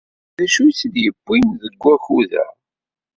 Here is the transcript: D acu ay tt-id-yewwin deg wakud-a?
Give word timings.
D 0.37 0.39
acu 0.43 0.59
ay 0.63 0.71
tt-id-yewwin 0.73 1.47
deg 1.63 1.75
wakud-a? 1.85 2.45